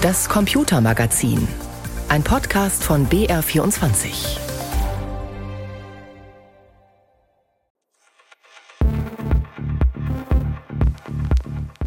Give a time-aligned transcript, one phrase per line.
[0.00, 1.48] Das Computermagazin.
[2.08, 4.47] Ein Podcast von BR24.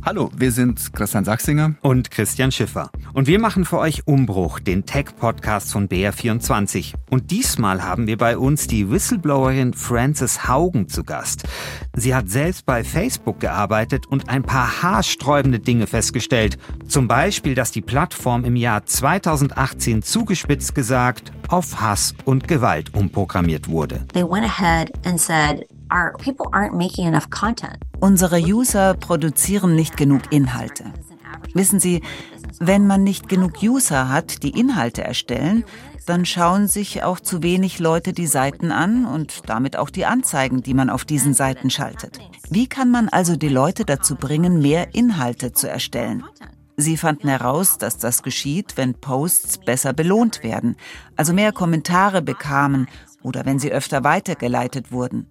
[0.03, 2.89] Hallo, wir sind Christian Sachsinger und Christian Schiffer.
[3.13, 6.95] Und wir machen für euch Umbruch, den Tech-Podcast von BR24.
[7.11, 11.43] Und diesmal haben wir bei uns die Whistleblowerin Frances Haugen zu Gast.
[11.95, 16.57] Sie hat selbst bei Facebook gearbeitet und ein paar haarsträubende Dinge festgestellt.
[16.87, 23.67] Zum Beispiel, dass die Plattform im Jahr 2018 zugespitzt gesagt auf Hass und Gewalt umprogrammiert
[23.67, 24.07] wurde.
[24.13, 27.77] They went ahead and said, our people aren't making enough content.
[28.01, 30.85] Unsere User produzieren nicht genug Inhalte.
[31.53, 32.01] Wissen Sie,
[32.59, 35.63] wenn man nicht genug User hat, die Inhalte erstellen,
[36.07, 40.63] dann schauen sich auch zu wenig Leute die Seiten an und damit auch die Anzeigen,
[40.63, 42.17] die man auf diesen Seiten schaltet.
[42.49, 46.23] Wie kann man also die Leute dazu bringen, mehr Inhalte zu erstellen?
[46.77, 50.75] Sie fanden heraus, dass das geschieht, wenn Posts besser belohnt werden,
[51.15, 52.87] also mehr Kommentare bekamen
[53.21, 55.27] oder wenn sie öfter weitergeleitet wurden.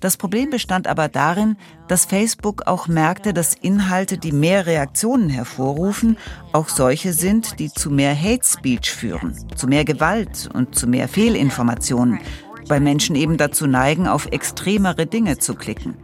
[0.00, 1.56] Das Problem bestand aber darin,
[1.88, 6.16] dass Facebook auch merkte, dass Inhalte, die mehr Reaktionen hervorrufen,
[6.52, 11.08] auch solche sind, die zu mehr Hate Speech führen, zu mehr Gewalt und zu mehr
[11.08, 12.20] Fehlinformationen,
[12.68, 15.94] weil Menschen eben dazu neigen, auf extremere Dinge zu klicken.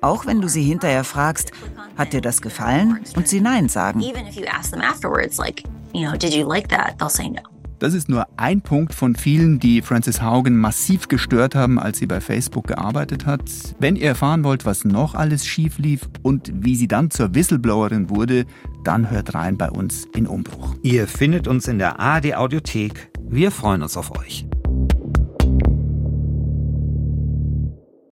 [0.00, 1.52] Auch wenn du sie hinterher fragst,
[1.96, 3.00] hat dir das gefallen?
[3.16, 4.00] Und sie Nein sagen.
[4.00, 5.62] Even if you ask them afterwards, like,
[5.92, 6.98] you know, did you like that?
[6.98, 7.53] They'll say no.
[7.78, 12.06] Das ist nur ein Punkt von vielen, die Frances Haugen massiv gestört haben, als sie
[12.06, 13.42] bei Facebook gearbeitet hat.
[13.78, 18.10] Wenn ihr erfahren wollt, was noch alles schief lief und wie sie dann zur Whistleblowerin
[18.10, 18.46] wurde,
[18.84, 20.76] dann hört rein bei uns in Umbruch.
[20.82, 23.10] Ihr findet uns in der ARD Audiothek.
[23.28, 24.46] Wir freuen uns auf euch.